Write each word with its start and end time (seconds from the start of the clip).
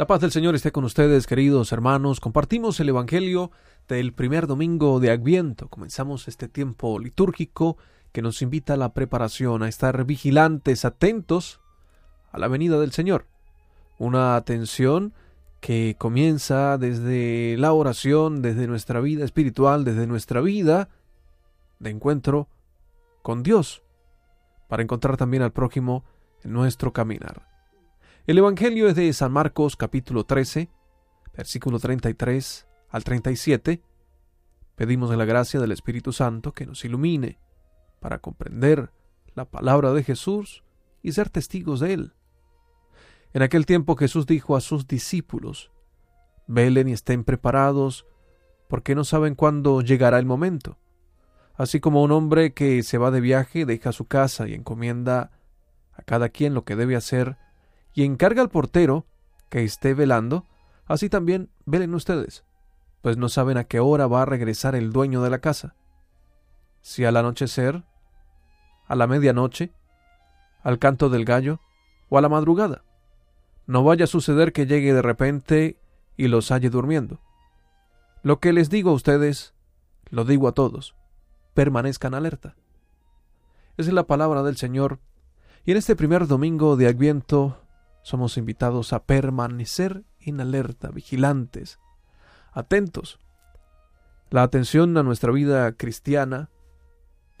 La 0.00 0.06
paz 0.06 0.22
del 0.22 0.32
Señor 0.32 0.54
esté 0.54 0.72
con 0.72 0.84
ustedes, 0.84 1.26
queridos 1.26 1.72
hermanos. 1.72 2.20
Compartimos 2.20 2.80
el 2.80 2.88
Evangelio 2.88 3.50
del 3.86 4.14
primer 4.14 4.46
domingo 4.46 4.98
de 4.98 5.10
Adviento. 5.10 5.68
Comenzamos 5.68 6.26
este 6.26 6.48
tiempo 6.48 6.98
litúrgico 6.98 7.76
que 8.10 8.22
nos 8.22 8.40
invita 8.40 8.72
a 8.72 8.76
la 8.78 8.94
preparación, 8.94 9.62
a 9.62 9.68
estar 9.68 10.06
vigilantes, 10.06 10.86
atentos 10.86 11.60
a 12.32 12.38
la 12.38 12.48
venida 12.48 12.80
del 12.80 12.92
Señor. 12.92 13.26
Una 13.98 14.36
atención 14.36 15.12
que 15.60 15.96
comienza 15.98 16.78
desde 16.78 17.58
la 17.58 17.74
oración, 17.74 18.40
desde 18.40 18.66
nuestra 18.66 19.00
vida 19.00 19.26
espiritual, 19.26 19.84
desde 19.84 20.06
nuestra 20.06 20.40
vida 20.40 20.88
de 21.78 21.90
encuentro 21.90 22.48
con 23.20 23.42
Dios, 23.42 23.82
para 24.66 24.82
encontrar 24.82 25.18
también 25.18 25.42
al 25.42 25.52
prójimo 25.52 26.06
en 26.42 26.54
nuestro 26.54 26.94
caminar. 26.94 27.49
El 28.26 28.36
Evangelio 28.36 28.86
es 28.86 28.96
de 28.96 29.10
San 29.14 29.32
Marcos 29.32 29.76
capítulo 29.76 30.24
13, 30.24 30.68
versículo 31.34 31.78
33 31.78 32.66
al 32.90 33.02
37. 33.02 33.82
Pedimos 34.76 35.16
la 35.16 35.24
gracia 35.24 35.58
del 35.58 35.72
Espíritu 35.72 36.12
Santo 36.12 36.52
que 36.52 36.66
nos 36.66 36.84
ilumine 36.84 37.38
para 37.98 38.18
comprender 38.18 38.92
la 39.34 39.46
palabra 39.46 39.94
de 39.94 40.02
Jesús 40.04 40.64
y 41.02 41.12
ser 41.12 41.30
testigos 41.30 41.80
de 41.80 41.94
él. 41.94 42.12
En 43.32 43.40
aquel 43.40 43.64
tiempo 43.64 43.96
Jesús 43.96 44.26
dijo 44.26 44.54
a 44.54 44.60
sus 44.60 44.86
discípulos, 44.86 45.72
Velen 46.46 46.88
y 46.88 46.92
estén 46.92 47.24
preparados, 47.24 48.06
porque 48.68 48.94
no 48.94 49.04
saben 49.04 49.34
cuándo 49.34 49.80
llegará 49.80 50.18
el 50.18 50.26
momento. 50.26 50.78
Así 51.54 51.80
como 51.80 52.02
un 52.02 52.12
hombre 52.12 52.52
que 52.52 52.82
se 52.82 52.98
va 52.98 53.10
de 53.10 53.22
viaje 53.22 53.64
deja 53.64 53.92
su 53.92 54.04
casa 54.04 54.46
y 54.46 54.52
encomienda 54.52 55.30
a 55.94 56.02
cada 56.02 56.28
quien 56.28 56.52
lo 56.52 56.64
que 56.64 56.76
debe 56.76 56.96
hacer, 56.96 57.38
y 57.94 58.04
encarga 58.04 58.42
al 58.42 58.50
portero 58.50 59.06
que 59.48 59.64
esté 59.64 59.94
velando, 59.94 60.44
así 60.86 61.08
también 61.08 61.50
velen 61.66 61.94
ustedes, 61.94 62.44
pues 63.02 63.16
no 63.16 63.28
saben 63.28 63.56
a 63.56 63.64
qué 63.64 63.80
hora 63.80 64.06
va 64.06 64.22
a 64.22 64.26
regresar 64.26 64.74
el 64.74 64.92
dueño 64.92 65.22
de 65.22 65.30
la 65.30 65.40
casa. 65.40 65.74
Si 66.82 67.04
al 67.04 67.16
anochecer, 67.16 67.84
a 68.86 68.96
la 68.96 69.06
medianoche, 69.06 69.72
al 70.62 70.78
canto 70.78 71.08
del 71.10 71.24
gallo 71.24 71.60
o 72.08 72.18
a 72.18 72.20
la 72.20 72.28
madrugada. 72.28 72.84
No 73.66 73.84
vaya 73.84 74.04
a 74.04 74.08
suceder 74.08 74.52
que 74.52 74.66
llegue 74.66 74.92
de 74.92 75.02
repente 75.02 75.78
y 76.16 76.28
los 76.28 76.50
halle 76.50 76.70
durmiendo. 76.70 77.20
Lo 78.22 78.40
que 78.40 78.52
les 78.52 78.68
digo 78.68 78.90
a 78.90 78.94
ustedes, 78.94 79.54
lo 80.10 80.24
digo 80.24 80.48
a 80.48 80.52
todos. 80.52 80.94
Permanezcan 81.54 82.14
alerta. 82.14 82.56
Es 83.76 83.90
la 83.92 84.04
palabra 84.06 84.42
del 84.42 84.56
Señor. 84.56 84.98
Y 85.64 85.70
en 85.70 85.76
este 85.76 85.96
primer 85.96 86.26
domingo 86.26 86.76
de 86.76 86.88
Adviento 86.88 87.58
somos 88.02 88.36
invitados 88.36 88.92
a 88.92 89.04
permanecer 89.04 90.04
en 90.20 90.40
alerta, 90.40 90.90
vigilantes, 90.90 91.78
atentos. 92.52 93.18
La 94.30 94.42
atención 94.42 94.96
a 94.96 95.02
nuestra 95.02 95.32
vida 95.32 95.72
cristiana 95.72 96.50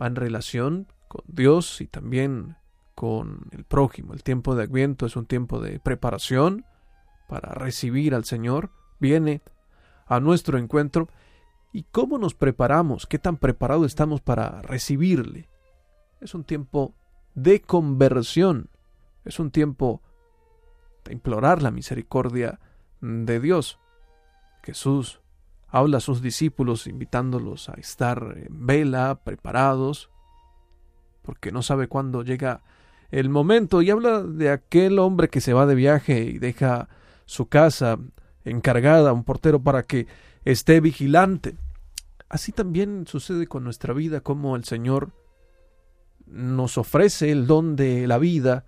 va 0.00 0.06
en 0.06 0.16
relación 0.16 0.88
con 1.08 1.22
Dios 1.26 1.80
y 1.80 1.86
también 1.86 2.56
con 2.94 3.46
el 3.52 3.64
prójimo. 3.64 4.12
El 4.12 4.22
tiempo 4.22 4.54
de 4.54 4.64
Adviento 4.64 5.06
es 5.06 5.16
un 5.16 5.26
tiempo 5.26 5.60
de 5.60 5.80
preparación 5.80 6.64
para 7.28 7.52
recibir 7.52 8.14
al 8.14 8.24
Señor. 8.24 8.70
Viene 8.98 9.40
a 10.06 10.20
nuestro 10.20 10.58
encuentro. 10.58 11.08
¿Y 11.72 11.84
cómo 11.84 12.18
nos 12.18 12.34
preparamos? 12.34 13.06
¿Qué 13.06 13.18
tan 13.18 13.36
preparados 13.36 13.86
estamos 13.86 14.20
para 14.20 14.60
recibirle? 14.62 15.48
Es 16.20 16.34
un 16.34 16.44
tiempo 16.44 16.94
de 17.34 17.62
conversión. 17.62 18.68
Es 19.24 19.38
un 19.38 19.50
tiempo 19.50 20.02
implorar 21.08 21.62
la 21.62 21.70
misericordia 21.70 22.60
de 23.00 23.40
Dios. 23.40 23.78
Jesús 24.62 25.20
habla 25.68 25.98
a 25.98 26.00
sus 26.00 26.20
discípulos 26.20 26.86
invitándolos 26.86 27.68
a 27.68 27.74
estar 27.74 28.34
en 28.36 28.66
vela, 28.66 29.20
preparados, 29.24 30.10
porque 31.22 31.52
no 31.52 31.62
sabe 31.62 31.88
cuándo 31.88 32.22
llega 32.22 32.62
el 33.10 33.28
momento 33.28 33.82
y 33.82 33.90
habla 33.90 34.22
de 34.22 34.50
aquel 34.50 34.98
hombre 34.98 35.28
que 35.28 35.40
se 35.40 35.52
va 35.52 35.66
de 35.66 35.74
viaje 35.74 36.22
y 36.24 36.38
deja 36.38 36.88
su 37.24 37.46
casa 37.46 37.98
encargada 38.44 39.10
a 39.10 39.12
un 39.12 39.24
portero 39.24 39.60
para 39.60 39.82
que 39.82 40.06
esté 40.44 40.80
vigilante. 40.80 41.56
Así 42.28 42.52
también 42.52 43.06
sucede 43.06 43.46
con 43.46 43.64
nuestra 43.64 43.92
vida, 43.92 44.20
como 44.20 44.56
el 44.56 44.64
Señor 44.64 45.10
nos 46.26 46.78
ofrece 46.78 47.32
el 47.32 47.46
don 47.46 47.74
de 47.74 48.06
la 48.06 48.18
vida 48.18 48.64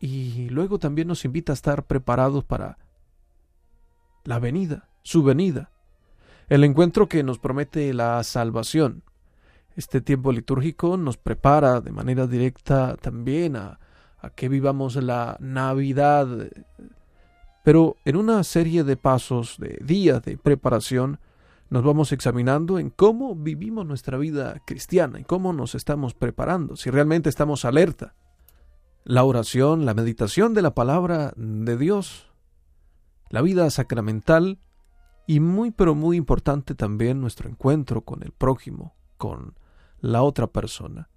y 0.00 0.48
luego 0.50 0.78
también 0.78 1.08
nos 1.08 1.24
invita 1.24 1.52
a 1.52 1.54
estar 1.54 1.84
preparados 1.84 2.44
para 2.44 2.78
la 4.24 4.38
venida, 4.38 4.88
su 5.02 5.22
venida, 5.22 5.70
el 6.48 6.64
encuentro 6.64 7.08
que 7.08 7.22
nos 7.22 7.38
promete 7.38 7.92
la 7.94 8.22
salvación. 8.22 9.02
Este 9.76 10.00
tiempo 10.00 10.32
litúrgico 10.32 10.96
nos 10.96 11.16
prepara 11.16 11.80
de 11.80 11.90
manera 11.90 12.26
directa 12.26 12.96
también 12.96 13.56
a, 13.56 13.80
a 14.18 14.30
que 14.30 14.48
vivamos 14.48 14.96
la 14.96 15.36
Navidad, 15.40 16.28
pero 17.64 17.96
en 18.04 18.16
una 18.16 18.44
serie 18.44 18.84
de 18.84 18.96
pasos, 18.96 19.56
de 19.58 19.78
días 19.82 20.22
de 20.22 20.36
preparación, 20.36 21.18
nos 21.70 21.82
vamos 21.82 22.12
examinando 22.12 22.78
en 22.78 22.90
cómo 22.90 23.34
vivimos 23.34 23.86
nuestra 23.86 24.16
vida 24.18 24.60
cristiana, 24.66 25.18
y 25.18 25.24
cómo 25.24 25.52
nos 25.52 25.74
estamos 25.74 26.14
preparando, 26.14 26.76
si 26.76 26.90
realmente 26.90 27.28
estamos 27.28 27.64
alerta 27.64 28.14
la 29.04 29.24
oración, 29.24 29.84
la 29.84 29.94
meditación 29.94 30.54
de 30.54 30.62
la 30.62 30.74
palabra 30.74 31.32
de 31.36 31.76
Dios, 31.76 32.32
la 33.28 33.42
vida 33.42 33.68
sacramental 33.70 34.58
y 35.26 35.40
muy 35.40 35.70
pero 35.70 35.94
muy 35.94 36.16
importante 36.16 36.74
también 36.74 37.20
nuestro 37.20 37.48
encuentro 37.48 38.02
con 38.02 38.22
el 38.22 38.32
prójimo, 38.32 38.94
con 39.18 39.54
la 40.00 40.22
otra 40.22 40.46
persona. 40.46 41.10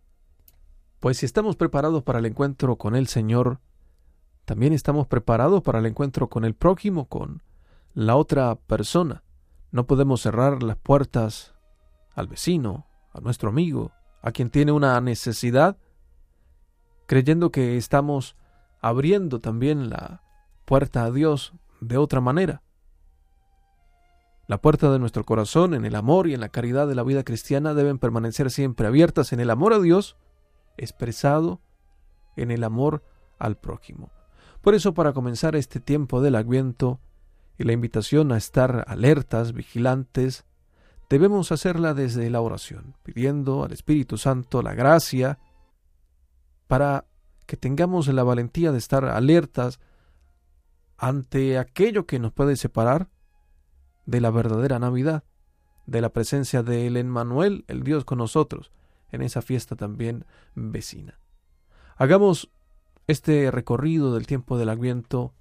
Pues 1.00 1.18
si 1.18 1.26
estamos 1.26 1.56
preparados 1.56 2.04
para 2.04 2.20
el 2.20 2.26
encuentro 2.26 2.78
con 2.78 2.96
el 2.96 3.08
Señor, 3.08 3.60
también 4.46 4.74
estamos 4.74 5.08
preparados 5.08 5.62
para 5.62 5.80
el 5.80 5.86
encuentro 5.86 6.30
con 6.30 6.44
el 6.46 6.56
prójimo, 6.56 7.08
con 7.08 7.44
la 7.94 8.16
otra 8.16 8.56
persona. 8.56 9.24
No 9.72 9.86
podemos 9.86 10.22
cerrar 10.22 10.64
las 10.64 10.78
puertas 10.78 11.54
al 12.16 12.28
vecino, 12.28 12.88
a 13.14 13.20
nuestro 13.20 13.50
amigo, 13.50 13.92
a 14.22 14.32
quien 14.32 14.50
tiene 14.50 14.72
una 14.72 15.00
necesidad, 15.02 15.78
creyendo 17.08 17.52
que 17.52 17.78
estamos 17.78 18.36
abriendo 18.80 19.40
también 19.40 19.90
la 19.90 20.22
puerta 20.66 21.04
a 21.06 21.12
Dios 21.12 21.54
de 21.82 21.98
otra 21.98 22.22
manera. 22.22 22.62
La 24.48 24.62
puerta 24.62 24.92
de 24.92 25.00
nuestro 25.00 25.26
corazón 25.26 25.74
en 25.74 25.84
el 25.86 25.96
amor 25.96 26.28
y 26.28 26.34
en 26.34 26.40
la 26.40 26.50
caridad 26.50 26.88
de 26.88 26.96
la 26.96 27.04
vida 27.04 27.24
cristiana 27.24 27.74
deben 27.74 28.00
permanecer 28.00 28.52
siempre 28.52 28.88
abiertas 28.88 29.34
en 29.34 29.40
el 29.40 29.50
amor 29.50 29.74
a 29.74 29.80
Dios, 29.80 30.16
expresado 30.78 31.60
en 32.36 32.52
el 32.52 32.64
amor 32.64 33.04
al 33.40 33.58
prójimo. 33.58 34.12
Por 34.62 34.76
eso, 34.76 34.94
para 34.94 35.14
comenzar 35.14 35.56
este 35.56 35.80
tiempo 35.80 36.22
del 36.22 36.36
Adviento 36.36 37.00
y 37.58 37.64
la 37.64 37.74
invitación 37.74 38.32
a 38.32 38.38
estar 38.38 38.86
alertas, 38.88 39.54
vigilantes, 39.54 40.46
debemos 41.10 41.52
hacerla 41.52 41.94
desde 41.94 42.30
la 42.30 42.42
oración, 42.42 42.96
pidiendo 43.04 43.64
al 43.64 43.72
Espíritu 43.72 44.18
Santo 44.18 44.62
la 44.62 44.74
gracia 44.74 45.40
para 46.68 47.06
que 47.46 47.58
tengamos 47.58 48.08
la 48.08 48.24
valentía 48.24 48.72
de 48.72 48.78
estar 48.78 49.06
alertas 49.06 49.80
ante 50.98 51.58
aquello 51.58 52.06
que 52.06 52.20
nos 52.20 52.34
puede 52.34 52.56
separar 52.56 53.10
de 54.06 54.22
la 54.22 54.32
verdadera 54.32 54.80
Navidad, 54.80 55.24
de 55.86 56.02
la 56.02 56.10
presencia 56.10 56.64
del 56.64 56.98
Emmanuel, 56.98 57.64
el 57.68 57.84
Dios 57.84 58.04
con 58.04 58.18
nosotros, 58.18 58.72
en 59.12 59.22
esa 59.22 59.42
fiesta 59.42 59.76
también 59.76 60.26
vecina. 60.56 61.20
Hagamos 61.96 62.50
este 63.08 63.50
recorrido 63.52 64.14
del 64.14 64.28
tiempo 64.28 64.58
del 64.58 64.70
Adviento 64.70 65.34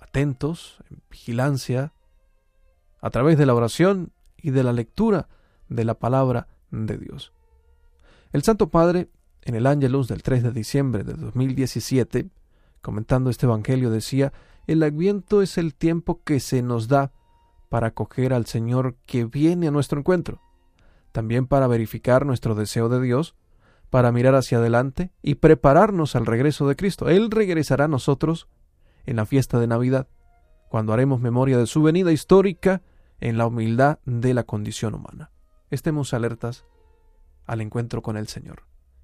atentos, 0.00 0.78
en 0.90 1.02
vigilancia, 1.10 1.92
a 3.00 3.10
través 3.10 3.38
de 3.38 3.46
la 3.46 3.54
oración 3.54 4.12
y 4.36 4.50
de 4.50 4.62
la 4.62 4.72
lectura 4.72 5.28
de 5.68 5.84
la 5.84 5.94
palabra 5.94 6.48
de 6.70 6.96
Dios. 6.98 7.32
El 8.32 8.42
Santo 8.42 8.70
Padre 8.70 9.10
en 9.42 9.54
el 9.54 9.66
Ángelus 9.66 10.08
del 10.08 10.22
3 10.22 10.42
de 10.42 10.52
diciembre 10.52 11.04
de 11.04 11.14
2017, 11.14 12.28
comentando 12.82 13.30
este 13.30 13.46
Evangelio, 13.46 13.90
decía, 13.90 14.32
el 14.66 14.82
Adviento 14.82 15.42
es 15.42 15.58
el 15.58 15.74
tiempo 15.74 16.22
que 16.22 16.40
se 16.40 16.62
nos 16.62 16.88
da 16.88 17.12
para 17.68 17.88
acoger 17.88 18.32
al 18.32 18.46
Señor 18.46 18.96
que 19.06 19.24
viene 19.24 19.68
a 19.68 19.70
nuestro 19.70 19.98
encuentro, 20.00 20.40
también 21.12 21.46
para 21.46 21.66
verificar 21.66 22.26
nuestro 22.26 22.54
deseo 22.54 22.88
de 22.88 23.00
Dios, 23.00 23.34
para 23.90 24.12
mirar 24.12 24.34
hacia 24.34 24.58
adelante 24.58 25.10
y 25.22 25.36
prepararnos 25.36 26.14
al 26.14 26.26
regreso 26.26 26.68
de 26.68 26.76
Cristo. 26.76 27.08
Él 27.08 27.30
regresará 27.30 27.86
a 27.86 27.88
nosotros 27.88 28.48
en 29.06 29.16
la 29.16 29.26
fiesta 29.26 29.58
de 29.58 29.66
Navidad, 29.66 30.08
cuando 30.68 30.92
haremos 30.92 31.20
memoria 31.20 31.58
de 31.58 31.66
su 31.66 31.82
venida 31.82 32.12
histórica 32.12 32.82
en 33.20 33.36
la 33.36 33.46
humildad 33.46 33.98
de 34.04 34.34
la 34.34 34.44
condición 34.44 34.94
humana. 34.94 35.30
Estemos 35.70 36.14
alertas 36.14 36.64
al 37.46 37.60
encuentro 37.60 38.02
con 38.02 38.16
el 38.16 38.28
Señor. 38.28 38.69